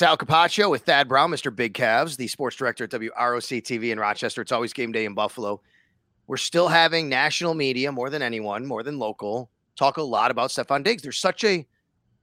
Sal 0.00 0.16
Capaccio 0.16 0.70
with 0.70 0.84
Thad 0.84 1.08
Brown, 1.08 1.30
Mr. 1.30 1.54
Big 1.54 1.74
Cavs, 1.74 2.16
the 2.16 2.26
sports 2.26 2.56
director 2.56 2.84
at 2.84 2.90
WROC 2.90 3.60
TV 3.60 3.92
in 3.92 4.00
Rochester. 4.00 4.40
It's 4.40 4.50
always 4.50 4.72
game 4.72 4.92
day 4.92 5.04
in 5.04 5.12
Buffalo. 5.12 5.60
We're 6.26 6.38
still 6.38 6.68
having 6.68 7.10
national 7.10 7.52
media 7.52 7.92
more 7.92 8.08
than 8.08 8.22
anyone, 8.22 8.64
more 8.64 8.82
than 8.82 8.98
local, 8.98 9.50
talk 9.76 9.98
a 9.98 10.02
lot 10.02 10.30
about 10.30 10.48
Stefon 10.48 10.84
Diggs. 10.84 11.02
There's 11.02 11.18
such 11.18 11.44
a 11.44 11.66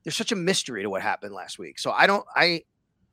there's 0.04 0.16
such 0.16 0.32
a 0.32 0.36
mystery 0.36 0.82
to 0.82 0.90
what 0.90 1.04
happened 1.04 1.36
last 1.36 1.60
week. 1.60 1.78
So 1.78 1.92
I 1.92 2.08
don't 2.08 2.26
I 2.36 2.64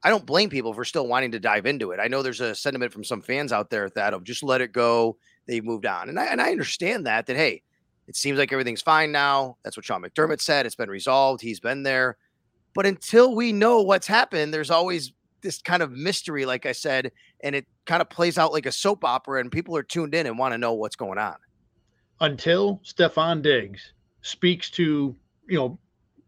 I 0.02 0.08
don't 0.08 0.24
blame 0.24 0.48
people 0.48 0.72
for 0.72 0.86
still 0.86 1.08
wanting 1.08 1.32
to 1.32 1.38
dive 1.38 1.66
into 1.66 1.90
it. 1.90 2.00
I 2.00 2.08
know 2.08 2.22
there's 2.22 2.40
a 2.40 2.54
sentiment 2.54 2.90
from 2.90 3.04
some 3.04 3.20
fans 3.20 3.52
out 3.52 3.68
there 3.68 3.90
that 3.90 4.14
of 4.14 4.24
just 4.24 4.42
let 4.42 4.62
it 4.62 4.72
go. 4.72 5.18
They've 5.46 5.62
moved 5.62 5.84
on. 5.84 6.08
And 6.08 6.18
I 6.18 6.24
and 6.24 6.40
I 6.40 6.52
understand 6.52 7.06
that 7.06 7.26
that 7.26 7.36
hey, 7.36 7.60
it 8.08 8.16
seems 8.16 8.38
like 8.38 8.50
everything's 8.50 8.80
fine 8.80 9.12
now. 9.12 9.58
That's 9.62 9.76
what 9.76 9.84
Sean 9.84 10.00
McDermott 10.00 10.40
said. 10.40 10.64
It's 10.64 10.74
been 10.74 10.88
resolved. 10.88 11.42
He's 11.42 11.60
been 11.60 11.82
there. 11.82 12.16
But 12.74 12.86
until 12.86 13.34
we 13.34 13.52
know 13.52 13.80
what's 13.80 14.06
happened, 14.06 14.52
there's 14.52 14.70
always 14.70 15.12
this 15.40 15.62
kind 15.62 15.82
of 15.82 15.92
mystery, 15.92 16.44
like 16.44 16.66
I 16.66 16.72
said, 16.72 17.12
and 17.42 17.54
it 17.54 17.66
kind 17.86 18.02
of 18.02 18.10
plays 18.10 18.36
out 18.36 18.52
like 18.52 18.66
a 18.66 18.72
soap 18.72 19.04
opera, 19.04 19.40
and 19.40 19.52
people 19.52 19.76
are 19.76 19.82
tuned 19.82 20.14
in 20.14 20.26
and 20.26 20.38
want 20.38 20.52
to 20.52 20.58
know 20.58 20.72
what's 20.72 20.96
going 20.96 21.18
on. 21.18 21.36
Until 22.20 22.80
Stefon 22.84 23.42
Diggs 23.42 23.92
speaks 24.22 24.70
to, 24.70 25.14
you 25.48 25.58
know, 25.58 25.78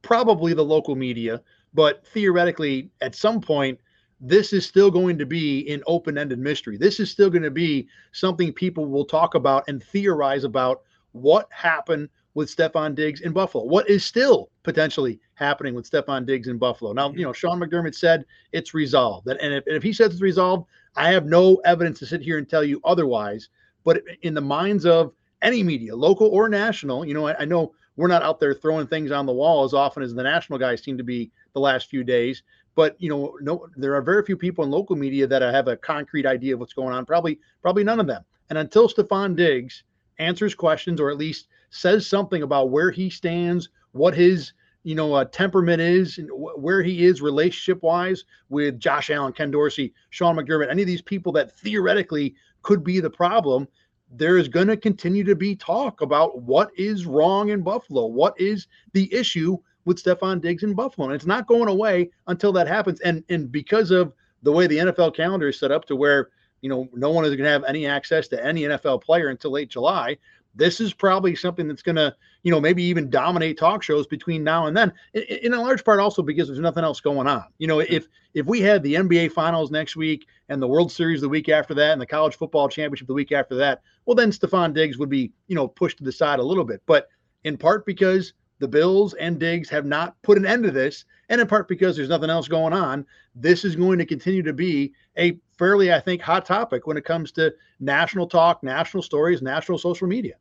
probably 0.02 0.52
the 0.54 0.64
local 0.64 0.94
media, 0.94 1.42
but 1.74 2.06
theoretically, 2.06 2.90
at 3.00 3.14
some 3.14 3.40
point, 3.40 3.78
this 4.20 4.52
is 4.52 4.66
still 4.66 4.90
going 4.90 5.18
to 5.18 5.26
be 5.26 5.68
an 5.72 5.82
open 5.86 6.16
ended 6.16 6.38
mystery. 6.38 6.76
This 6.76 7.00
is 7.00 7.10
still 7.10 7.28
going 7.28 7.42
to 7.42 7.50
be 7.50 7.88
something 8.12 8.52
people 8.52 8.86
will 8.86 9.04
talk 9.04 9.34
about 9.34 9.64
and 9.68 9.82
theorize 9.82 10.44
about 10.44 10.82
what 11.12 11.48
happened 11.50 12.08
with 12.36 12.54
Stefon 12.54 12.94
Diggs 12.94 13.22
in 13.22 13.32
Buffalo. 13.32 13.64
What 13.64 13.88
is 13.88 14.04
still 14.04 14.50
potentially 14.62 15.18
happening 15.36 15.74
with 15.74 15.90
Stefon 15.90 16.26
Diggs 16.26 16.48
in 16.48 16.58
Buffalo? 16.58 16.92
Now, 16.92 17.08
mm-hmm. 17.08 17.18
you 17.18 17.24
know, 17.24 17.32
Sean 17.32 17.58
McDermott 17.58 17.94
said 17.94 18.26
it's 18.52 18.74
resolved. 18.74 19.26
And 19.26 19.54
if, 19.54 19.64
if 19.66 19.82
he 19.82 19.94
says 19.94 20.12
it's 20.12 20.20
resolved, 20.20 20.66
I 20.96 21.10
have 21.12 21.24
no 21.24 21.56
evidence 21.64 21.98
to 22.00 22.06
sit 22.06 22.20
here 22.20 22.36
and 22.36 22.46
tell 22.46 22.62
you 22.62 22.78
otherwise. 22.84 23.48
But 23.84 24.02
in 24.20 24.34
the 24.34 24.42
minds 24.42 24.84
of 24.84 25.14
any 25.40 25.62
media, 25.62 25.96
local 25.96 26.28
or 26.28 26.50
national, 26.50 27.06
you 27.06 27.14
know, 27.14 27.26
I, 27.26 27.40
I 27.40 27.44
know 27.46 27.72
we're 27.96 28.06
not 28.06 28.22
out 28.22 28.38
there 28.38 28.52
throwing 28.52 28.86
things 28.86 29.12
on 29.12 29.24
the 29.24 29.32
wall 29.32 29.64
as 29.64 29.72
often 29.72 30.02
as 30.02 30.14
the 30.14 30.22
national 30.22 30.58
guys 30.58 30.82
seem 30.82 30.98
to 30.98 31.04
be 31.04 31.30
the 31.54 31.60
last 31.60 31.88
few 31.88 32.04
days. 32.04 32.42
But 32.74 32.96
you 32.98 33.08
know, 33.08 33.38
no, 33.40 33.66
there 33.76 33.94
are 33.94 34.02
very 34.02 34.22
few 34.22 34.36
people 34.36 34.62
in 34.62 34.70
local 34.70 34.94
media 34.94 35.26
that 35.26 35.40
have 35.40 35.68
a 35.68 35.76
concrete 35.78 36.26
idea 36.26 36.52
of 36.52 36.60
what's 36.60 36.74
going 36.74 36.92
on. 36.92 37.06
Probably, 37.06 37.40
probably 37.62 37.82
none 37.82 37.98
of 37.98 38.06
them. 38.06 38.24
And 38.50 38.58
until 38.58 38.90
Stefon 38.90 39.36
Diggs 39.36 39.84
answers 40.18 40.54
questions 40.54 41.00
or 41.00 41.10
at 41.10 41.16
least 41.16 41.48
says 41.70 42.06
something 42.06 42.42
about 42.42 42.70
where 42.70 42.90
he 42.90 43.10
stands, 43.10 43.68
what 43.92 44.14
his 44.14 44.52
you 44.84 44.94
know 44.94 45.14
uh, 45.14 45.24
temperament 45.24 45.80
is, 45.80 46.18
and 46.18 46.28
wh- 46.30 46.58
where 46.58 46.82
he 46.82 47.04
is 47.04 47.20
relationship 47.20 47.82
wise 47.82 48.24
with 48.48 48.78
Josh 48.78 49.10
Allen, 49.10 49.32
Ken 49.32 49.50
Dorsey, 49.50 49.92
Sean 50.10 50.36
McDermott, 50.36 50.70
any 50.70 50.82
of 50.82 50.88
these 50.88 51.02
people 51.02 51.32
that 51.32 51.52
theoretically 51.52 52.34
could 52.62 52.84
be 52.84 53.00
the 53.00 53.10
problem. 53.10 53.66
There 54.12 54.36
is 54.36 54.46
going 54.46 54.68
to 54.68 54.76
continue 54.76 55.24
to 55.24 55.34
be 55.34 55.56
talk 55.56 56.00
about 56.00 56.42
what 56.42 56.70
is 56.76 57.06
wrong 57.06 57.48
in 57.48 57.62
Buffalo, 57.62 58.06
what 58.06 58.40
is 58.40 58.68
the 58.92 59.12
issue 59.12 59.58
with 59.84 60.02
Stefon 60.02 60.40
Diggs 60.40 60.62
in 60.62 60.74
Buffalo, 60.74 61.06
and 61.06 61.14
it's 61.14 61.26
not 61.26 61.46
going 61.46 61.68
away 61.68 62.10
until 62.26 62.52
that 62.52 62.68
happens. 62.68 63.00
And 63.00 63.24
and 63.28 63.50
because 63.50 63.90
of 63.90 64.12
the 64.42 64.52
way 64.52 64.66
the 64.66 64.78
NFL 64.78 65.14
calendar 65.16 65.48
is 65.48 65.58
set 65.58 65.72
up 65.72 65.86
to 65.86 65.96
where 65.96 66.28
you 66.60 66.68
know 66.68 66.88
no 66.92 67.10
one 67.10 67.24
is 67.24 67.30
going 67.30 67.44
to 67.44 67.50
have 67.50 67.64
any 67.64 67.86
access 67.86 68.28
to 68.28 68.44
any 68.44 68.62
NFL 68.62 69.02
player 69.02 69.28
until 69.28 69.52
late 69.52 69.70
July, 69.70 70.18
this 70.56 70.80
is 70.80 70.92
probably 70.92 71.36
something 71.36 71.68
that's 71.68 71.82
going 71.82 71.96
to, 71.96 72.14
you 72.42 72.50
know, 72.50 72.60
maybe 72.60 72.82
even 72.82 73.10
dominate 73.10 73.58
talk 73.58 73.82
shows 73.82 74.06
between 74.06 74.42
now 74.42 74.66
and 74.66 74.76
then. 74.76 74.92
In, 75.14 75.52
a 75.52 75.60
large 75.60 75.84
part, 75.84 76.00
also 76.00 76.22
because 76.22 76.48
there's 76.48 76.60
nothing 76.60 76.84
else 76.84 77.00
going 77.00 77.28
on. 77.28 77.44
You 77.58 77.66
know, 77.66 77.80
if 77.80 78.08
if 78.34 78.46
we 78.46 78.60
had 78.60 78.82
the 78.82 78.94
NBA 78.94 79.32
Finals 79.32 79.70
next 79.70 79.96
week 79.96 80.26
and 80.48 80.60
the 80.60 80.66
World 80.66 80.90
Series 80.90 81.20
the 81.20 81.28
week 81.28 81.48
after 81.48 81.74
that 81.74 81.92
and 81.92 82.00
the 82.00 82.06
College 82.06 82.36
Football 82.36 82.68
Championship 82.68 83.06
the 83.06 83.14
week 83.14 83.32
after 83.32 83.54
that, 83.56 83.82
well, 84.04 84.14
then 84.14 84.30
Stefon 84.30 84.74
Diggs 84.74 84.98
would 84.98 85.08
be, 85.08 85.32
you 85.46 85.54
know, 85.54 85.68
pushed 85.68 85.98
to 85.98 86.04
the 86.04 86.12
side 86.12 86.38
a 86.38 86.44
little 86.44 86.64
bit. 86.64 86.82
But 86.86 87.08
in 87.44 87.56
part 87.56 87.86
because 87.86 88.32
the 88.58 88.68
Bills 88.68 89.14
and 89.14 89.38
Diggs 89.38 89.68
have 89.68 89.84
not 89.84 90.20
put 90.22 90.38
an 90.38 90.46
end 90.46 90.64
to 90.64 90.70
this, 90.70 91.04
and 91.28 91.40
in 91.40 91.46
part 91.46 91.68
because 91.68 91.96
there's 91.96 92.08
nothing 92.08 92.30
else 92.30 92.48
going 92.48 92.72
on, 92.72 93.04
this 93.34 93.64
is 93.64 93.76
going 93.76 93.98
to 93.98 94.06
continue 94.06 94.42
to 94.42 94.52
be 94.52 94.92
a 95.18 95.38
fairly, 95.58 95.92
I 95.92 96.00
think, 96.00 96.22
hot 96.22 96.44
topic 96.46 96.86
when 96.86 96.96
it 96.96 97.04
comes 97.04 97.32
to 97.32 97.54
national 97.80 98.26
talk, 98.26 98.62
national 98.62 99.02
stories, 99.02 99.42
national 99.42 99.78
social 99.78 100.06
media. 100.06 100.34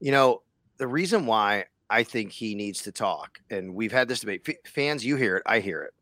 You 0.00 0.12
know, 0.12 0.42
the 0.78 0.86
reason 0.86 1.26
why 1.26 1.66
I 1.90 2.02
think 2.02 2.32
he 2.32 2.54
needs 2.54 2.82
to 2.82 2.92
talk, 2.92 3.38
and 3.50 3.74
we've 3.74 3.92
had 3.92 4.08
this 4.08 4.20
debate. 4.20 4.42
F- 4.48 4.72
fans, 4.72 5.04
you 5.04 5.16
hear 5.16 5.36
it, 5.36 5.42
I 5.46 5.60
hear 5.60 5.82
it. 5.82 5.92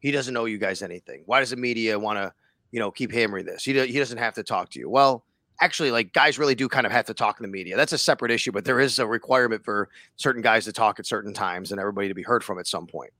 He 0.00 0.10
doesn't 0.10 0.34
know 0.34 0.44
you 0.44 0.58
guys 0.58 0.82
anything. 0.82 1.22
Why 1.26 1.40
does 1.40 1.50
the 1.50 1.56
media 1.56 1.98
want 1.98 2.18
to, 2.18 2.32
you 2.72 2.80
know, 2.80 2.90
keep 2.90 3.12
hammering 3.12 3.46
this? 3.46 3.64
He, 3.64 3.72
do, 3.72 3.84
he 3.84 3.98
doesn't 3.98 4.18
have 4.18 4.34
to 4.34 4.42
talk 4.42 4.70
to 4.70 4.80
you. 4.80 4.90
Well, 4.90 5.24
actually, 5.60 5.92
like 5.92 6.12
guys 6.12 6.38
really 6.38 6.56
do 6.56 6.68
kind 6.68 6.86
of 6.86 6.92
have 6.92 7.06
to 7.06 7.14
talk 7.14 7.38
in 7.38 7.44
the 7.44 7.48
media. 7.48 7.76
That's 7.76 7.92
a 7.92 7.98
separate 7.98 8.32
issue, 8.32 8.50
but 8.52 8.64
there 8.64 8.80
is 8.80 8.98
a 8.98 9.06
requirement 9.06 9.64
for 9.64 9.88
certain 10.16 10.42
guys 10.42 10.64
to 10.64 10.72
talk 10.72 10.98
at 10.98 11.06
certain 11.06 11.32
times 11.32 11.70
and 11.70 11.80
everybody 11.80 12.08
to 12.08 12.14
be 12.14 12.22
heard 12.22 12.42
from 12.42 12.58
at 12.58 12.66
some 12.66 12.86
point. 12.86 13.12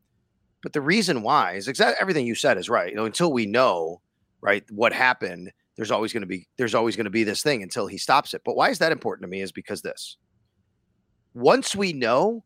But 0.62 0.72
the 0.72 0.80
reason 0.80 1.22
why 1.22 1.52
is 1.52 1.68
exactly 1.68 1.96
everything 2.00 2.26
you 2.26 2.34
said 2.34 2.58
is 2.58 2.68
right. 2.68 2.90
You 2.90 2.96
know, 2.96 3.04
until 3.04 3.32
we 3.32 3.46
know, 3.46 4.00
right, 4.40 4.64
what 4.70 4.92
happened, 4.92 5.52
there's 5.76 5.90
always 5.90 6.12
going 6.12 6.22
to 6.22 6.26
be 6.26 6.46
there's 6.58 6.74
always 6.74 6.96
going 6.96 7.04
to 7.04 7.10
be 7.10 7.24
this 7.24 7.42
thing 7.42 7.62
until 7.62 7.86
he 7.86 7.98
stops 7.98 8.34
it. 8.34 8.42
But 8.44 8.56
why 8.56 8.70
is 8.70 8.78
that 8.78 8.92
important 8.92 9.24
to 9.24 9.30
me 9.30 9.40
is 9.40 9.52
because 9.52 9.82
this. 9.82 10.16
Once 11.34 11.74
we 11.74 11.92
know, 11.92 12.44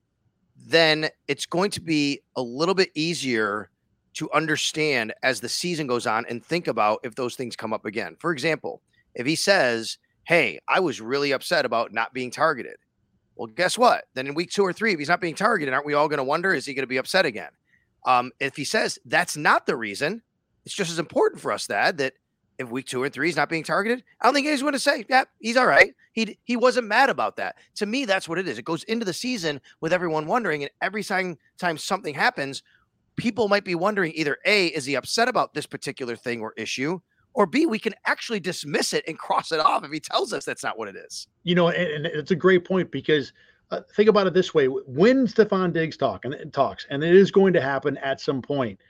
then 0.57 1.09
it's 1.27 1.47
going 1.47 1.71
to 1.73 1.81
be 1.81 2.21
a 2.37 2.43
little 2.43 2.75
bit 2.75 2.91
easier 2.95 3.71
to 4.15 4.31
understand 4.33 5.13
as 5.23 5.41
the 5.41 5.49
season 5.49 5.87
goes 5.87 6.07
on 6.07 6.25
and 6.29 6.45
think 6.45 6.69
about 6.69 7.01
if 7.03 7.15
those 7.15 7.35
things 7.35 7.57
come 7.57 7.73
up 7.73 7.85
again. 7.85 8.17
For 8.19 8.33
example, 8.33 8.81
if 9.15 9.27
he 9.27 9.35
says, 9.35 9.99
"Hey, 10.25 10.61
I 10.69 10.81
was 10.81 11.01
really 11.01 11.33
upset 11.33 11.67
about 11.67 11.93
not 11.93 12.15
being 12.15 12.31
targeted." 12.31 12.77
Well, 13.35 13.49
guess 13.49 13.77
what? 13.77 14.07
Then 14.15 14.27
in 14.27 14.35
week 14.35 14.51
2 14.51 14.63
or 14.63 14.73
3 14.73 14.93
if 14.93 14.99
he's 14.99 15.09
not 15.09 15.21
being 15.21 15.35
targeted, 15.35 15.75
aren't 15.75 15.85
we 15.85 15.95
all 15.95 16.09
going 16.09 16.19
to 16.19 16.25
wonder 16.25 16.55
is 16.55 16.65
he 16.65 16.73
going 16.73 16.85
to 16.85 16.87
be 16.87 16.97
upset 16.97 17.27
again? 17.27 17.51
Um, 18.07 18.33
if 18.41 18.57
he 18.57 18.65
says 18.65 18.99
that's 19.05 19.37
not 19.37 19.67
the 19.67 19.77
reason, 19.77 20.23
it's 20.65 20.75
just 20.75 20.91
as 20.91 20.99
important 20.99 21.43
for 21.43 21.53
us 21.53 21.67
that 21.67 21.99
that 21.99 22.15
if 22.59 22.71
week 22.71 22.87
two 22.87 23.03
or 23.03 23.09
three 23.09 23.29
he's 23.29 23.37
not 23.37 23.49
being 23.49 23.65
targeted, 23.65 24.03
I 24.21 24.27
don't 24.27 24.35
think 24.35 24.47
he's 24.47 24.63
going 24.63 24.73
to 24.73 24.79
say, 24.79 25.05
yeah, 25.09 25.25
he's 25.41 25.57
all 25.57 25.67
right. 25.67 25.95
He 26.13 26.39
he 26.45 26.57
wasn't 26.57 26.89
mad 26.89 27.11
about 27.11 27.37
that. 27.37 27.57
To 27.77 27.87
me, 27.87 28.05
that's 28.05 28.29
what 28.29 28.39
it 28.39 28.49
is. 28.49 28.59
It 28.59 28.65
goes 28.65 28.85
into 28.85 29.05
the 29.05 29.13
season 29.13 29.61
with 29.81 29.93
everyone 29.93 30.27
wondering, 30.27 30.63
and 30.63 30.71
every 30.81 31.05
time 31.05 31.37
time 31.59 31.77
something 31.77 32.15
happens, 32.15 32.63
people 33.17 33.49
might 33.49 33.65
be 33.65 33.75
wondering 33.75 34.13
either 34.15 34.39
A, 34.45 34.69
is 34.69 34.85
he 34.85 34.95
upset 34.95 35.29
about 35.29 35.55
this 35.55 35.67
particular 35.67 36.17
thing 36.17 36.41
or 36.41 36.55
issue? 36.57 37.01
Or 37.35 37.45
B, 37.45 37.67
we 37.67 37.79
can 37.79 37.95
actually 38.07 38.41
dismiss 38.41 38.95
it 38.95 39.05
and 39.07 39.19
cross 39.27 39.53
it 39.53 39.61
off 39.61 39.85
if 39.85 39.93
he 39.93 40.01
tells 40.01 40.33
us 40.33 40.45
that's 40.45 40.65
not 40.65 40.79
what 40.79 40.89
it 40.89 40.97
is. 40.97 41.29
You 41.43 41.55
know, 41.55 41.69
and, 41.69 42.07
and 42.07 42.07
it's 42.07 42.31
a 42.31 42.37
great 42.37 42.65
point 42.65 42.91
because 42.91 43.33
uh, 43.71 43.81
think 43.95 44.09
about 44.09 44.27
it 44.27 44.35
this 44.35 44.55
way: 44.55 44.67
when 44.67 45.27
Stefon 45.27 45.73
Diggs 45.73 45.97
talk 45.97 46.25
and 46.25 46.53
talks, 46.53 46.87
and 46.89 47.03
it 47.03 47.15
is 47.15 47.31
going 47.31 47.53
to 47.53 47.61
happen 47.61 47.97
at 47.99 48.21
some 48.21 48.41
point, 48.41 48.81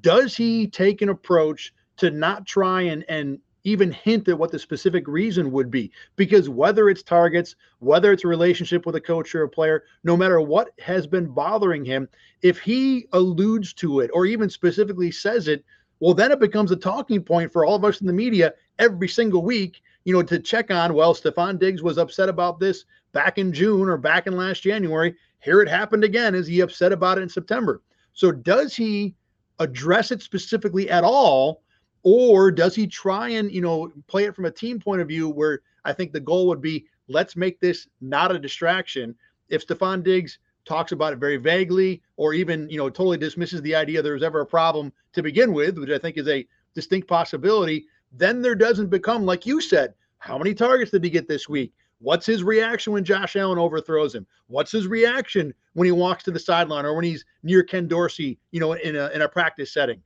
does 0.00 0.36
he 0.36 0.66
take 0.66 1.02
an 1.02 1.10
approach 1.10 1.72
to 1.98 2.10
not 2.10 2.46
try 2.46 2.82
and 2.82 3.04
and 3.08 3.38
even 3.66 3.90
hint 3.90 4.28
at 4.28 4.38
what 4.38 4.52
the 4.52 4.58
specific 4.60 5.08
reason 5.08 5.50
would 5.50 5.72
be. 5.72 5.90
Because 6.14 6.48
whether 6.48 6.88
it's 6.88 7.02
targets, 7.02 7.56
whether 7.80 8.12
it's 8.12 8.22
a 8.22 8.28
relationship 8.28 8.86
with 8.86 8.94
a 8.94 9.00
coach 9.00 9.34
or 9.34 9.42
a 9.42 9.48
player, 9.48 9.82
no 10.04 10.16
matter 10.16 10.40
what 10.40 10.70
has 10.78 11.04
been 11.04 11.26
bothering 11.26 11.84
him, 11.84 12.08
if 12.42 12.60
he 12.60 13.08
alludes 13.12 13.72
to 13.72 14.00
it 14.00 14.10
or 14.14 14.24
even 14.24 14.48
specifically 14.48 15.10
says 15.10 15.48
it, 15.48 15.64
well, 15.98 16.14
then 16.14 16.30
it 16.30 16.38
becomes 16.38 16.70
a 16.70 16.76
talking 16.76 17.20
point 17.20 17.52
for 17.52 17.64
all 17.64 17.74
of 17.74 17.84
us 17.84 18.00
in 18.00 18.06
the 18.06 18.12
media 18.12 18.54
every 18.78 19.08
single 19.08 19.42
week, 19.42 19.82
you 20.04 20.12
know, 20.12 20.22
to 20.22 20.38
check 20.38 20.70
on, 20.70 20.94
well, 20.94 21.12
Stefon 21.12 21.58
Diggs 21.58 21.82
was 21.82 21.98
upset 21.98 22.28
about 22.28 22.60
this 22.60 22.84
back 23.12 23.36
in 23.36 23.52
June 23.52 23.88
or 23.88 23.96
back 23.96 24.28
in 24.28 24.36
last 24.36 24.62
January. 24.62 25.16
Here 25.40 25.60
it 25.60 25.68
happened 25.68 26.04
again. 26.04 26.36
Is 26.36 26.46
he 26.46 26.60
upset 26.60 26.92
about 26.92 27.18
it 27.18 27.22
in 27.22 27.28
September? 27.28 27.82
So 28.12 28.30
does 28.30 28.76
he 28.76 29.16
address 29.58 30.12
it 30.12 30.22
specifically 30.22 30.88
at 30.88 31.02
all? 31.02 31.62
Or 32.08 32.52
does 32.52 32.76
he 32.76 32.86
try 32.86 33.30
and, 33.30 33.50
you 33.50 33.60
know, 33.60 33.90
play 34.06 34.26
it 34.26 34.36
from 34.36 34.44
a 34.44 34.50
team 34.52 34.78
point 34.78 35.00
of 35.00 35.08
view 35.08 35.28
where 35.28 35.62
I 35.84 35.92
think 35.92 36.12
the 36.12 36.20
goal 36.20 36.46
would 36.46 36.60
be 36.60 36.86
let's 37.08 37.34
make 37.34 37.58
this 37.58 37.88
not 38.00 38.30
a 38.30 38.38
distraction. 38.38 39.12
If 39.48 39.66
Stefon 39.66 40.04
Diggs 40.04 40.38
talks 40.64 40.92
about 40.92 41.14
it 41.14 41.18
very 41.18 41.36
vaguely 41.36 42.00
or 42.16 42.32
even, 42.32 42.70
you 42.70 42.78
know, 42.78 42.88
totally 42.88 43.18
dismisses 43.18 43.60
the 43.62 43.74
idea 43.74 44.02
there 44.02 44.12
was 44.12 44.22
ever 44.22 44.42
a 44.42 44.46
problem 44.46 44.92
to 45.14 45.22
begin 45.22 45.52
with, 45.52 45.78
which 45.78 45.90
I 45.90 45.98
think 45.98 46.16
is 46.16 46.28
a 46.28 46.46
distinct 46.76 47.08
possibility, 47.08 47.86
then 48.12 48.40
there 48.40 48.54
doesn't 48.54 48.88
become, 48.88 49.26
like 49.26 49.44
you 49.44 49.60
said, 49.60 49.92
how 50.18 50.38
many 50.38 50.54
targets 50.54 50.92
did 50.92 51.02
he 51.02 51.10
get 51.10 51.26
this 51.26 51.48
week? 51.48 51.72
What's 51.98 52.24
his 52.24 52.44
reaction 52.44 52.92
when 52.92 53.02
Josh 53.02 53.34
Allen 53.34 53.58
overthrows 53.58 54.14
him? 54.14 54.28
What's 54.46 54.70
his 54.70 54.86
reaction 54.86 55.52
when 55.72 55.86
he 55.86 55.92
walks 55.92 56.22
to 56.22 56.30
the 56.30 56.38
sideline 56.38 56.84
or 56.84 56.94
when 56.94 57.04
he's 57.04 57.24
near 57.42 57.64
Ken 57.64 57.88
Dorsey, 57.88 58.38
you 58.52 58.60
know, 58.60 58.74
in 58.74 58.94
a 58.94 59.08
in 59.08 59.22
a 59.22 59.28
practice 59.28 59.72
setting? 59.72 60.00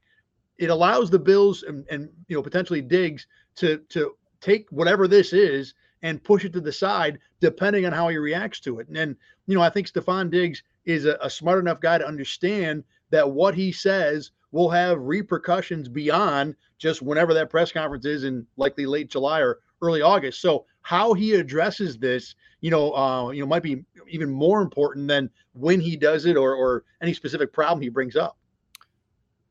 It 0.60 0.70
allows 0.70 1.10
the 1.10 1.18
Bills 1.18 1.64
and, 1.64 1.86
and 1.90 2.08
you 2.28 2.36
know 2.36 2.42
potentially 2.42 2.82
Diggs 2.82 3.26
to 3.56 3.78
to 3.88 4.14
take 4.40 4.70
whatever 4.70 5.08
this 5.08 5.32
is 5.32 5.74
and 6.02 6.22
push 6.22 6.44
it 6.44 6.52
to 6.52 6.60
the 6.60 6.72
side 6.72 7.18
depending 7.40 7.86
on 7.86 7.92
how 7.92 8.08
he 8.08 8.16
reacts 8.16 8.60
to 8.60 8.78
it. 8.78 8.86
And 8.88 8.96
then, 8.96 9.16
you 9.46 9.54
know, 9.54 9.62
I 9.62 9.70
think 9.70 9.86
Stefon 9.86 10.30
Diggs 10.30 10.62
is 10.84 11.06
a, 11.06 11.18
a 11.20 11.30
smart 11.30 11.58
enough 11.58 11.80
guy 11.80 11.98
to 11.98 12.06
understand 12.06 12.84
that 13.10 13.30
what 13.30 13.54
he 13.54 13.72
says 13.72 14.30
will 14.52 14.70
have 14.70 15.00
repercussions 15.00 15.88
beyond 15.88 16.54
just 16.78 17.02
whenever 17.02 17.34
that 17.34 17.50
press 17.50 17.72
conference 17.72 18.04
is 18.04 18.24
in 18.24 18.46
likely 18.56 18.86
late 18.86 19.10
July 19.10 19.40
or 19.40 19.60
early 19.82 20.02
August. 20.02 20.40
So 20.40 20.66
how 20.82 21.12
he 21.12 21.34
addresses 21.34 21.98
this, 21.98 22.34
you 22.60 22.70
know, 22.70 22.92
uh, 22.92 23.30
you 23.30 23.40
know, 23.40 23.46
might 23.46 23.62
be 23.62 23.84
even 24.08 24.30
more 24.30 24.60
important 24.60 25.08
than 25.08 25.30
when 25.52 25.80
he 25.80 25.96
does 25.96 26.26
it 26.26 26.36
or 26.36 26.54
or 26.54 26.84
any 27.02 27.14
specific 27.14 27.52
problem 27.52 27.80
he 27.80 27.88
brings 27.88 28.16
up. 28.16 28.36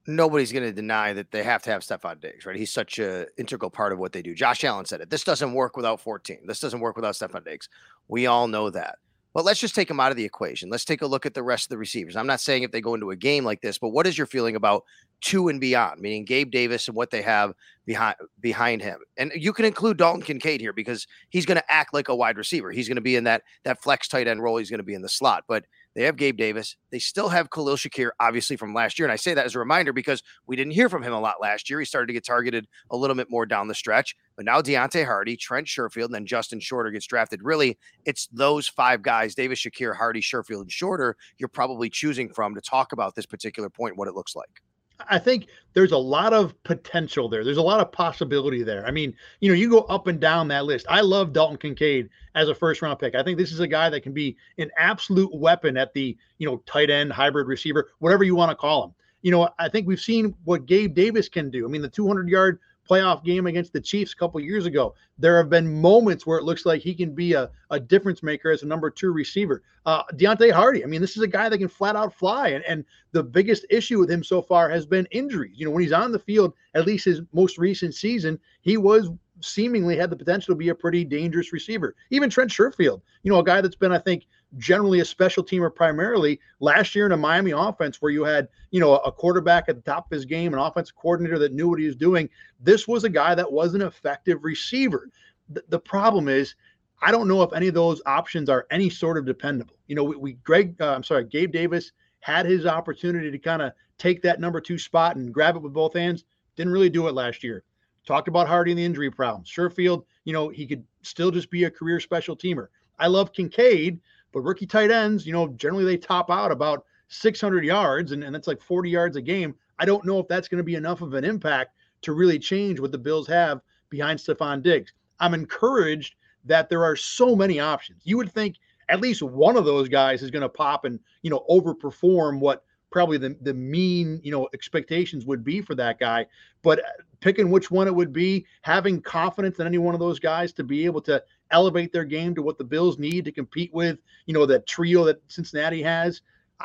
Nobody's 0.09 0.51
going 0.51 0.63
to 0.63 0.71
deny 0.71 1.13
that 1.13 1.31
they 1.31 1.43
have 1.43 1.61
to 1.63 1.71
have 1.71 1.83
Stefon 1.83 2.19
Diggs, 2.19 2.45
right? 2.45 2.55
He's 2.55 2.71
such 2.71 2.97
an 2.99 3.27
integral 3.37 3.69
part 3.69 3.93
of 3.93 3.99
what 3.99 4.11
they 4.11 4.21
do. 4.21 4.33
Josh 4.33 4.63
Allen 4.63 4.85
said 4.85 5.01
it. 5.01 5.09
This 5.09 5.23
doesn't 5.23 5.53
work 5.53 5.77
without 5.77 6.01
14. 6.01 6.47
This 6.47 6.59
doesn't 6.59 6.79
work 6.79 6.95
without 6.95 7.13
Stefon 7.13 7.45
Diggs. 7.45 7.69
We 8.07 8.25
all 8.25 8.47
know 8.47 8.69
that. 8.71 8.97
But 9.33 9.45
let's 9.45 9.59
just 9.59 9.75
take 9.75 9.89
him 9.89 9.99
out 9.99 10.09
of 10.09 10.17
the 10.17 10.25
equation. 10.25 10.71
Let's 10.71 10.85
take 10.85 11.03
a 11.03 11.07
look 11.07 11.25
at 11.27 11.35
the 11.35 11.43
rest 11.43 11.65
of 11.65 11.69
the 11.69 11.77
receivers. 11.77 12.15
I'm 12.15 12.25
not 12.25 12.41
saying 12.41 12.63
if 12.63 12.71
they 12.71 12.81
go 12.81 12.95
into 12.95 13.11
a 13.11 13.15
game 13.15 13.45
like 13.45 13.61
this, 13.61 13.77
but 13.77 13.89
what 13.89 14.07
is 14.07 14.17
your 14.17 14.25
feeling 14.25 14.55
about 14.55 14.85
two 15.21 15.49
and 15.49 15.61
beyond, 15.61 16.01
meaning 16.01 16.25
Gabe 16.25 16.49
Davis 16.49 16.87
and 16.87 16.97
what 16.97 17.11
they 17.11 17.21
have 17.21 17.53
behind 17.85 18.15
behind 18.39 18.81
him? 18.81 18.99
And 19.17 19.31
you 19.35 19.53
can 19.53 19.65
include 19.65 19.97
Dalton 19.97 20.23
Kincaid 20.23 20.61
here 20.61 20.73
because 20.73 21.05
he's 21.29 21.45
going 21.45 21.59
to 21.59 21.71
act 21.71 21.93
like 21.93 22.09
a 22.09 22.15
wide 22.15 22.37
receiver. 22.37 22.71
He's 22.71 22.87
going 22.87 22.95
to 22.95 23.01
be 23.01 23.15
in 23.15 23.25
that 23.25 23.43
that 23.63 23.83
flex 23.83 24.07
tight 24.07 24.27
end 24.27 24.41
role. 24.41 24.57
He's 24.57 24.71
going 24.71 24.79
to 24.79 24.83
be 24.83 24.95
in 24.95 25.03
the 25.03 25.09
slot. 25.09 25.43
But 25.47 25.65
they 25.95 26.03
have 26.03 26.15
Gabe 26.15 26.37
Davis. 26.37 26.75
They 26.91 26.99
still 26.99 27.29
have 27.29 27.49
Khalil 27.49 27.75
Shakir, 27.75 28.11
obviously 28.19 28.55
from 28.55 28.73
last 28.73 28.99
year. 28.99 29.05
And 29.05 29.11
I 29.11 29.15
say 29.15 29.33
that 29.33 29.45
as 29.45 29.55
a 29.55 29.59
reminder 29.59 29.91
because 29.91 30.21
we 30.45 30.55
didn't 30.55 30.73
hear 30.73 30.89
from 30.89 31.03
him 31.03 31.13
a 31.13 31.19
lot 31.19 31.41
last 31.41 31.69
year. 31.69 31.79
He 31.79 31.85
started 31.85 32.07
to 32.07 32.13
get 32.13 32.25
targeted 32.25 32.67
a 32.91 32.97
little 32.97 33.15
bit 33.15 33.29
more 33.29 33.45
down 33.45 33.67
the 33.67 33.75
stretch. 33.75 34.15
But 34.35 34.45
now 34.45 34.61
Deonte 34.61 35.05
Harty, 35.05 35.35
Trent 35.35 35.67
Sherfield, 35.67 36.05
and 36.05 36.13
then 36.13 36.25
Justin 36.25 36.59
Shorter 36.59 36.91
gets 36.91 37.07
drafted. 37.07 37.41
Really, 37.43 37.77
it's 38.05 38.27
those 38.27 38.67
five 38.67 39.01
guys, 39.01 39.35
Davis, 39.35 39.59
Shakir, 39.59 39.95
Harty, 39.95 40.21
Sherfield, 40.21 40.61
and 40.61 40.71
Shorter, 40.71 41.17
you're 41.37 41.49
probably 41.49 41.89
choosing 41.89 42.31
from 42.33 42.55
to 42.55 42.61
talk 42.61 42.93
about 42.93 43.15
this 43.15 43.25
particular 43.25 43.69
point, 43.69 43.97
what 43.97 44.07
it 44.07 44.13
looks 44.13 44.35
like. 44.35 44.61
I 45.07 45.19
think 45.19 45.47
there's 45.73 45.91
a 45.91 45.97
lot 45.97 46.33
of 46.33 46.61
potential 46.63 47.29
there. 47.29 47.43
There's 47.43 47.57
a 47.57 47.61
lot 47.61 47.79
of 47.79 47.91
possibility 47.91 48.63
there. 48.63 48.85
I 48.85 48.91
mean, 48.91 49.13
you 49.39 49.49
know, 49.49 49.55
you 49.55 49.69
go 49.69 49.81
up 49.81 50.07
and 50.07 50.19
down 50.19 50.47
that 50.49 50.65
list. 50.65 50.85
I 50.89 51.01
love 51.01 51.33
Dalton 51.33 51.57
Kincaid 51.57 52.09
as 52.35 52.49
a 52.49 52.55
first 52.55 52.81
round 52.81 52.99
pick. 52.99 53.15
I 53.15 53.23
think 53.23 53.37
this 53.37 53.51
is 53.51 53.59
a 53.59 53.67
guy 53.67 53.89
that 53.89 54.01
can 54.01 54.13
be 54.13 54.35
an 54.57 54.69
absolute 54.77 55.33
weapon 55.33 55.77
at 55.77 55.93
the, 55.93 56.17
you 56.37 56.47
know, 56.47 56.57
tight 56.65 56.89
end, 56.89 57.13
hybrid 57.13 57.47
receiver, 57.47 57.89
whatever 57.99 58.23
you 58.23 58.35
want 58.35 58.51
to 58.51 58.55
call 58.55 58.85
him. 58.85 58.93
You 59.21 59.31
know, 59.31 59.49
I 59.59 59.69
think 59.69 59.87
we've 59.87 59.99
seen 59.99 60.33
what 60.45 60.65
Gabe 60.65 60.93
Davis 60.93 61.29
can 61.29 61.49
do. 61.49 61.65
I 61.65 61.69
mean, 61.69 61.81
the 61.81 61.89
200 61.89 62.29
yard 62.29 62.59
playoff 62.89 63.23
game 63.23 63.45
against 63.45 63.73
the 63.73 63.81
Chiefs 63.81 64.13
a 64.13 64.15
couple 64.15 64.39
years 64.39 64.65
ago. 64.65 64.95
There 65.17 65.37
have 65.37 65.49
been 65.49 65.81
moments 65.81 66.25
where 66.25 66.39
it 66.39 66.43
looks 66.43 66.65
like 66.65 66.81
he 66.81 66.95
can 66.95 67.13
be 67.13 67.33
a, 67.33 67.49
a 67.69 67.79
difference 67.79 68.23
maker 68.23 68.49
as 68.49 68.63
a 68.63 68.65
number 68.65 68.89
two 68.89 69.11
receiver. 69.11 69.61
Uh, 69.85 70.03
Deonte 70.13 70.51
Harty, 70.51 70.83
I 70.83 70.87
mean, 70.87 71.01
this 71.01 71.15
is 71.15 71.23
a 71.23 71.27
guy 71.27 71.49
that 71.49 71.57
can 71.57 71.67
flat 71.67 71.95
out 71.95 72.13
fly. 72.13 72.49
And, 72.49 72.63
and 72.65 72.85
the 73.11 73.23
biggest 73.23 73.65
issue 73.69 73.99
with 73.99 74.09
him 74.09 74.23
so 74.23 74.41
far 74.41 74.69
has 74.69 74.85
been 74.85 75.07
injuries. 75.11 75.57
You 75.57 75.65
know, 75.65 75.71
when 75.71 75.83
he's 75.83 75.93
on 75.93 76.11
the 76.11 76.19
field, 76.19 76.53
at 76.73 76.85
least 76.85 77.05
his 77.05 77.21
most 77.33 77.57
recent 77.57 77.95
season, 77.95 78.39
he 78.61 78.77
was 78.77 79.09
seemingly 79.41 79.95
had 79.95 80.09
the 80.09 80.15
potential 80.15 80.53
to 80.53 80.57
be 80.57 80.69
a 80.69 80.75
pretty 80.75 81.05
dangerous 81.05 81.53
receiver. 81.53 81.95
Even 82.09 82.29
Trent 82.29 82.51
Sherfield, 82.51 83.01
you 83.23 83.31
know, 83.31 83.39
a 83.39 83.43
guy 83.43 83.61
that's 83.61 83.75
been, 83.75 83.91
I 83.91 83.99
think, 83.99 84.25
generally 84.57 84.99
a 84.99 85.05
special 85.05 85.43
teamer 85.43 85.73
primarily. 85.73 86.39
Last 86.59 86.95
year 86.95 87.05
in 87.05 87.11
a 87.11 87.17
Miami 87.17 87.51
offense 87.51 88.01
where 88.01 88.11
you 88.11 88.23
had, 88.23 88.47
you 88.71 88.79
know, 88.79 88.95
a 88.97 89.11
quarterback 89.11 89.69
at 89.69 89.75
the 89.75 89.81
top 89.81 90.11
of 90.11 90.15
his 90.15 90.25
game, 90.25 90.53
an 90.53 90.59
offensive 90.59 90.95
coordinator 90.95 91.37
that 91.39 91.53
knew 91.53 91.69
what 91.69 91.79
he 91.79 91.85
was 91.85 91.95
doing. 91.95 92.29
This 92.59 92.87
was 92.87 93.03
a 93.03 93.09
guy 93.09 93.35
that 93.35 93.51
was 93.51 93.75
an 93.75 93.81
effective 93.81 94.43
receiver. 94.43 95.09
The, 95.49 95.63
the 95.69 95.79
problem 95.79 96.27
is, 96.27 96.55
I 97.01 97.11
don't 97.11 97.27
know 97.27 97.43
if 97.43 97.53
any 97.53 97.67
of 97.67 97.73
those 97.73 98.01
options 98.05 98.49
are 98.49 98.67
any 98.71 98.89
sort 98.89 99.17
of 99.17 99.25
dependable. 99.25 99.75
You 99.87 99.95
know, 99.95 100.03
we, 100.03 100.15
we 100.15 100.33
Greg, 100.33 100.75
uh, 100.81 100.93
I'm 100.93 101.03
sorry, 101.03 101.25
Gabe 101.25 101.51
Davis 101.51 101.91
had 102.19 102.45
his 102.45 102.65
opportunity 102.65 103.31
to 103.31 103.39
kind 103.39 103.61
of 103.61 103.71
take 103.97 104.21
that 104.23 104.41
number 104.41 104.59
two 104.59 104.77
spot 104.77 105.15
and 105.15 105.33
grab 105.33 105.55
it 105.55 105.61
with 105.61 105.73
both 105.73 105.93
hands. 105.93 106.25
Didn't 106.55 106.73
really 106.73 106.89
do 106.89 107.07
it 107.07 107.13
last 107.13 107.43
year. 107.43 107.63
Talked 108.05 108.27
about 108.27 108.47
Harty 108.47 108.71
and 108.71 108.79
the 108.79 108.83
injury 108.83 109.11
problems. 109.11 109.49
Sherfield, 109.49 110.03
you 110.25 110.33
know, 110.33 110.49
he 110.49 110.65
could 110.65 110.83
still 111.03 111.31
just 111.31 111.49
be 111.49 111.65
a 111.65 111.71
career 111.71 111.99
special 111.99 112.35
teamer. 112.35 112.67
I 112.97 113.07
love 113.07 113.31
Kincaid, 113.31 113.99
but 114.31 114.41
rookie 114.41 114.65
tight 114.65 114.91
ends, 114.91 115.25
you 115.25 115.33
know, 115.33 115.47
generally 115.49 115.85
they 115.85 115.97
top 115.97 116.29
out 116.29 116.51
about 116.51 116.85
600 117.09 117.65
yards, 117.65 118.11
and, 118.11 118.23
and 118.23 118.33
that's 118.33 118.47
like 118.47 118.61
40 118.61 118.89
yards 118.89 119.17
a 119.17 119.21
game. 119.21 119.55
I 119.79 119.85
don't 119.85 120.05
know 120.05 120.19
if 120.19 120.27
that's 120.27 120.47
going 120.47 120.59
to 120.59 120.63
be 120.63 120.75
enough 120.75 121.01
of 121.01 121.13
an 121.13 121.23
impact 121.23 121.75
to 122.01 122.13
really 122.13 122.39
change 122.39 122.79
what 122.79 122.91
the 122.91 122.97
Bills 122.97 123.27
have 123.27 123.61
behind 123.89 124.19
Stefon 124.19 124.61
Diggs. 124.61 124.93
I'm 125.19 125.33
encouraged 125.33 126.15
that 126.45 126.69
there 126.69 126.83
are 126.83 126.95
so 126.95 127.35
many 127.35 127.59
options. 127.59 128.01
You 128.03 128.17
would 128.17 128.31
think 128.31 128.57
at 128.89 129.01
least 129.01 129.21
one 129.21 129.57
of 129.57 129.65
those 129.65 129.89
guys 129.89 130.21
is 130.21 130.31
going 130.31 130.41
to 130.41 130.49
pop 130.49 130.85
and, 130.85 130.99
you 131.21 131.29
know, 131.29 131.45
overperform 131.49 132.39
what 132.39 132.63
probably 132.91 133.17
the, 133.17 133.35
the 133.41 133.53
mean, 133.53 134.19
you 134.23 134.31
know, 134.31 134.49
expectations 134.53 135.25
would 135.25 135.43
be 135.43 135.61
for 135.61 135.75
that 135.75 135.99
guy. 135.99 136.25
But 136.61 136.79
uh, 136.79 137.03
picking 137.19 137.51
which 137.51 137.69
one 137.69 137.87
it 137.87 137.93
would 137.93 138.11
be, 138.11 138.45
having 138.61 139.01
confidence 139.01 139.59
in 139.59 139.67
any 139.67 139.77
one 139.77 139.93
of 139.93 139.99
those 139.99 140.19
guys 140.19 140.53
to 140.53 140.63
be 140.63 140.85
able 140.85 141.01
to 141.01 141.23
elevate 141.51 141.91
their 141.91 142.05
game 142.05 142.35
to 142.35 142.41
what 142.41 142.57
the 142.57 142.63
Bills 142.63 142.99
need 142.99 143.25
to 143.25 143.31
compete 143.31 143.73
with, 143.73 143.99
you 144.25 144.33
know, 144.33 144.45
that 144.45 144.67
trio 144.67 145.03
that 145.05 145.21
Cincinnati 145.27 145.81
has. 145.81 146.21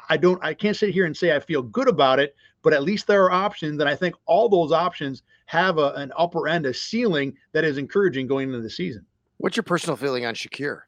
I 0.08 0.16
don't, 0.16 0.42
I 0.44 0.54
can't 0.54 0.76
sit 0.76 0.90
here 0.90 1.06
and 1.06 1.16
say 1.16 1.34
I 1.34 1.40
feel 1.40 1.62
good 1.62 1.88
about 1.88 2.18
it, 2.18 2.34
but 2.62 2.72
at 2.72 2.82
least 2.82 3.06
there 3.06 3.24
are 3.24 3.30
options. 3.30 3.80
And 3.80 3.88
I 3.88 3.94
think 3.94 4.14
all 4.26 4.48
those 4.48 4.72
options 4.72 5.22
have 5.46 5.78
a, 5.78 5.92
an 5.92 6.12
upper 6.16 6.48
end, 6.48 6.66
a 6.66 6.74
ceiling 6.74 7.36
that 7.52 7.64
is 7.64 7.78
encouraging 7.78 8.26
going 8.26 8.48
into 8.48 8.60
the 8.60 8.70
season. 8.70 9.06
What's 9.38 9.56
your 9.56 9.64
personal 9.64 9.96
feeling 9.96 10.26
on 10.26 10.34
Shakir? 10.34 10.80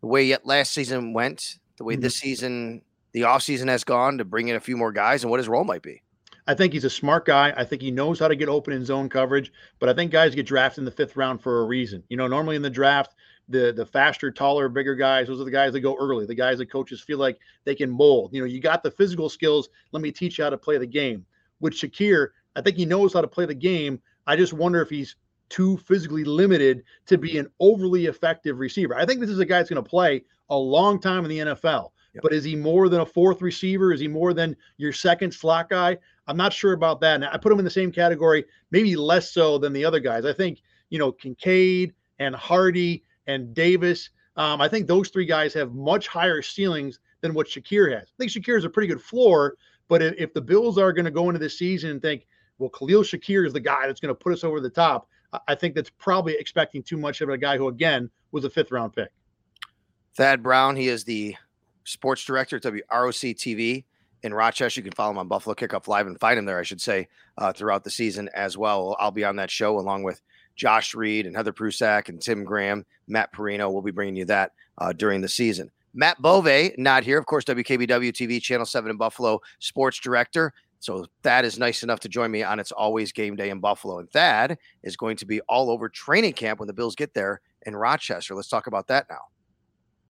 The 0.00 0.06
way 0.06 0.24
yet 0.24 0.46
last 0.46 0.72
season 0.72 1.12
went, 1.12 1.58
the 1.76 1.84
way 1.84 1.94
mm-hmm. 1.94 2.02
this 2.02 2.16
season, 2.16 2.82
the 3.12 3.22
offseason 3.22 3.68
has 3.68 3.84
gone 3.84 4.18
to 4.18 4.24
bring 4.24 4.48
in 4.48 4.56
a 4.56 4.60
few 4.60 4.76
more 4.76 4.92
guys 4.92 5.22
and 5.24 5.30
what 5.30 5.38
his 5.40 5.48
role 5.48 5.64
might 5.64 5.82
be. 5.82 6.02
I 6.46 6.54
think 6.54 6.72
he's 6.72 6.84
a 6.84 6.90
smart 6.90 7.24
guy. 7.24 7.52
I 7.56 7.64
think 7.64 7.82
he 7.82 7.90
knows 7.90 8.18
how 8.18 8.28
to 8.28 8.34
get 8.34 8.48
open 8.48 8.72
in 8.72 8.84
zone 8.84 9.08
coverage, 9.08 9.52
but 9.78 9.88
I 9.88 9.94
think 9.94 10.10
guys 10.10 10.34
get 10.34 10.46
drafted 10.46 10.80
in 10.80 10.84
the 10.84 10.90
fifth 10.90 11.16
round 11.16 11.40
for 11.40 11.60
a 11.60 11.64
reason. 11.64 12.02
You 12.08 12.16
know, 12.16 12.26
normally 12.26 12.56
in 12.56 12.62
the 12.62 12.70
draft, 12.70 13.14
the 13.48 13.72
the 13.72 13.86
faster, 13.86 14.30
taller, 14.30 14.68
bigger 14.68 14.96
guys, 14.96 15.28
those 15.28 15.40
are 15.40 15.44
the 15.44 15.50
guys 15.50 15.72
that 15.72 15.80
go 15.80 15.96
early, 16.00 16.26
the 16.26 16.34
guys 16.34 16.58
that 16.58 16.70
coaches 16.70 17.00
feel 17.00 17.18
like 17.18 17.38
they 17.64 17.74
can 17.74 17.90
mold. 17.90 18.32
You 18.32 18.40
know, 18.40 18.46
you 18.46 18.60
got 18.60 18.82
the 18.82 18.90
physical 18.90 19.28
skills. 19.28 19.68
Let 19.92 20.02
me 20.02 20.10
teach 20.10 20.38
you 20.38 20.44
how 20.44 20.50
to 20.50 20.58
play 20.58 20.78
the 20.78 20.86
game. 20.86 21.24
With 21.60 21.74
Shakir, 21.74 22.28
I 22.56 22.60
think 22.60 22.76
he 22.76 22.84
knows 22.84 23.12
how 23.12 23.20
to 23.20 23.28
play 23.28 23.46
the 23.46 23.54
game. 23.54 24.00
I 24.26 24.34
just 24.34 24.52
wonder 24.52 24.82
if 24.82 24.90
he's 24.90 25.14
too 25.48 25.76
physically 25.76 26.24
limited 26.24 26.82
to 27.06 27.18
be 27.18 27.38
an 27.38 27.46
overly 27.60 28.06
effective 28.06 28.58
receiver. 28.58 28.96
I 28.96 29.04
think 29.04 29.20
this 29.20 29.30
is 29.30 29.38
a 29.38 29.44
guy 29.44 29.58
that's 29.58 29.70
going 29.70 29.82
to 29.82 29.88
play 29.88 30.24
a 30.50 30.56
long 30.56 30.98
time 30.98 31.24
in 31.24 31.30
the 31.30 31.38
NFL. 31.38 31.90
Yep. 32.14 32.22
But 32.22 32.32
is 32.32 32.44
he 32.44 32.54
more 32.54 32.88
than 32.88 33.00
a 33.00 33.06
fourth 33.06 33.40
receiver? 33.40 33.92
Is 33.92 34.00
he 34.00 34.08
more 34.08 34.34
than 34.34 34.56
your 34.76 34.92
second 34.92 35.32
slot 35.32 35.70
guy? 35.70 35.96
I'm 36.26 36.36
not 36.36 36.52
sure 36.52 36.72
about 36.72 37.00
that. 37.00 37.16
And 37.16 37.24
I 37.24 37.36
put 37.38 37.52
him 37.52 37.58
in 37.58 37.64
the 37.64 37.70
same 37.70 37.90
category, 37.90 38.44
maybe 38.70 38.96
less 38.96 39.32
so 39.32 39.58
than 39.58 39.72
the 39.72 39.84
other 39.84 40.00
guys. 40.00 40.24
I 40.24 40.32
think, 40.32 40.60
you 40.90 40.98
know, 40.98 41.10
Kincaid 41.10 41.94
and 42.18 42.34
Harty 42.34 43.04
and 43.26 43.54
Davis. 43.54 44.10
Um, 44.36 44.60
I 44.60 44.68
think 44.68 44.86
those 44.86 45.08
three 45.08 45.26
guys 45.26 45.54
have 45.54 45.72
much 45.72 46.06
higher 46.06 46.42
ceilings 46.42 46.98
than 47.22 47.34
what 47.34 47.46
Shakir 47.46 47.92
has. 47.92 48.08
I 48.08 48.14
think 48.18 48.30
Shakir 48.30 48.58
is 48.58 48.64
a 48.64 48.70
pretty 48.70 48.88
good 48.88 49.02
floor, 49.02 49.56
but 49.88 50.02
if, 50.02 50.14
if 50.18 50.34
the 50.34 50.40
Bills 50.40 50.78
are 50.78 50.92
going 50.92 51.04
to 51.04 51.10
go 51.10 51.28
into 51.28 51.38
this 51.38 51.58
season 51.58 51.90
and 51.90 52.02
think, 52.02 52.26
well, 52.58 52.70
Khalil 52.70 53.02
Shakir 53.02 53.46
is 53.46 53.52
the 53.52 53.60
guy 53.60 53.86
that's 53.86 54.00
going 54.00 54.14
to 54.14 54.18
put 54.18 54.32
us 54.32 54.44
over 54.44 54.60
the 54.60 54.70
top, 54.70 55.08
I 55.48 55.54
think 55.54 55.74
that's 55.74 55.90
probably 55.90 56.34
expecting 56.34 56.82
too 56.82 56.96
much 56.98 57.20
of 57.22 57.28
a 57.30 57.38
guy 57.38 57.56
who, 57.56 57.68
again, 57.68 58.10
was 58.32 58.44
a 58.44 58.50
fifth 58.50 58.70
round 58.70 58.92
pick. 58.92 59.08
Thad 60.14 60.42
Brown, 60.42 60.76
he 60.76 60.88
is 60.88 61.04
the 61.04 61.36
sports 61.84 62.24
director 62.24 62.56
at 62.56 62.62
WROC 62.62 63.34
TV 63.34 63.84
in 64.22 64.34
Rochester. 64.34 64.80
You 64.80 64.84
can 64.84 64.92
follow 64.92 65.12
him 65.12 65.18
on 65.18 65.28
Buffalo 65.28 65.54
Kickoff 65.54 65.88
Live 65.88 66.06
and 66.06 66.18
find 66.18 66.38
him 66.38 66.44
there, 66.44 66.58
I 66.58 66.62
should 66.62 66.80
say, 66.80 67.08
uh, 67.38 67.52
throughout 67.52 67.84
the 67.84 67.90
season 67.90 68.28
as 68.34 68.56
well. 68.56 68.96
I'll 68.98 69.10
be 69.10 69.24
on 69.24 69.36
that 69.36 69.50
show 69.50 69.78
along 69.78 70.02
with 70.02 70.20
Josh 70.56 70.94
Reed 70.94 71.26
and 71.26 71.36
Heather 71.36 71.52
Prusak 71.52 72.08
and 72.08 72.20
Tim 72.20 72.44
Graham, 72.44 72.84
Matt 73.08 73.32
Parrino. 73.32 73.70
We'll 73.70 73.82
be 73.82 73.90
bringing 73.90 74.16
you 74.16 74.24
that 74.26 74.52
uh, 74.78 74.92
during 74.92 75.20
the 75.20 75.28
season. 75.28 75.70
Matt 75.94 76.20
Bove, 76.22 76.72
not 76.78 77.04
here, 77.04 77.18
of 77.18 77.26
course, 77.26 77.44
WKBW 77.44 78.12
TV, 78.12 78.40
Channel 78.40 78.64
7 78.64 78.90
in 78.90 78.96
Buffalo, 78.96 79.40
sports 79.58 79.98
director. 79.98 80.52
So 80.80 81.06
Thad 81.22 81.44
is 81.44 81.58
nice 81.58 81.82
enough 81.82 82.00
to 82.00 82.08
join 82.08 82.30
me 82.30 82.42
on 82.42 82.58
It's 82.58 82.72
Always 82.72 83.12
Game 83.12 83.36
Day 83.36 83.50
in 83.50 83.60
Buffalo. 83.60 83.98
And 83.98 84.10
Thad 84.10 84.58
is 84.82 84.96
going 84.96 85.16
to 85.18 85.26
be 85.26 85.40
all 85.42 85.70
over 85.70 85.88
training 85.88 86.32
camp 86.32 86.58
when 86.60 86.66
the 86.66 86.72
Bills 86.72 86.96
get 86.96 87.14
there 87.14 87.40
in 87.66 87.76
Rochester. 87.76 88.34
Let's 88.34 88.48
talk 88.48 88.66
about 88.66 88.88
that 88.88 89.06
now. 89.08 89.20